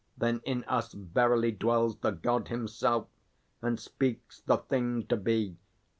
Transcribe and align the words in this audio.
Then 0.17 0.41
in 0.45 0.63
us 0.63 0.93
verily 0.93 1.51
dwells 1.51 1.95
The 1.97 2.09
God 2.09 2.47
himself, 2.47 3.07
and 3.61 3.79
speaks 3.79 4.39
the 4.39 4.57
thing 4.57 5.05
to 5.05 5.15
be. 5.15 5.57